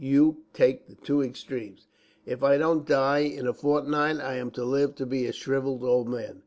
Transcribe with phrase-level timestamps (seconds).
[0.03, 1.85] You take the two extremes.
[2.25, 5.83] If I don't die in a fortnight, I am to live to be a shrivelled
[5.83, 6.39] old man.